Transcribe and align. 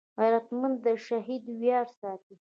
غیرتمند 0.19 0.77
د 0.85 0.87
شهید 1.05 1.43
ویاړ 1.59 1.85
ساتي 1.99 2.35